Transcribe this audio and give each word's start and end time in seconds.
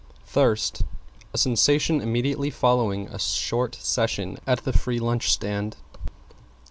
=THIRST= 0.25 0.81
A 1.31 1.37
sensation 1.37 2.01
immediately 2.01 2.49
following 2.49 3.07
a 3.09 3.19
short 3.19 3.75
session 3.75 4.39
at 4.47 4.63
the 4.63 4.73
free 4.73 4.99
lunch 4.99 5.31
stand. 5.31 5.77